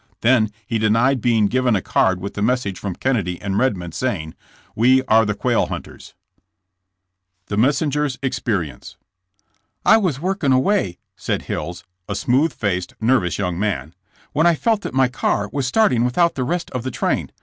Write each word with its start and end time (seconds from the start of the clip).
Then 0.21 0.49
he 0.65 0.79
denied 0.79 1.21
being 1.21 1.45
given 1.45 1.75
a 1.75 1.79
card 1.83 2.19
with 2.19 2.33
the 2.33 2.41
message 2.41 2.79
from 2.79 2.95
Kennedy 2.95 3.39
and 3.39 3.53
Kedmond, 3.53 3.93
saying: 3.93 4.33
"We 4.75 5.03
are 5.03 5.27
the 5.27 5.35
quail 5.35 5.67
hunters." 5.67 6.15
THE 7.49 7.57
messenger's 7.57 8.17
EXPERIENCE. 8.23 8.97
"I 9.85 9.97
was 9.97 10.19
working 10.19 10.53
away," 10.53 10.97
said 11.15 11.43
Hills, 11.43 11.83
a 12.09 12.15
smooth 12.15 12.51
faced, 12.51 12.95
nervous 12.99 13.37
young 13.37 13.59
man, 13.59 13.93
"when 14.33 14.47
I 14.47 14.55
felt 14.55 14.81
that 14.81 14.95
my 14.95 15.07
car 15.07 15.47
was 15.53 15.67
starting 15.67 16.03
without 16.03 16.33
the 16.33 16.43
rest 16.45 16.71
of 16.71 16.81
the 16.81 16.89
train. 16.89 17.31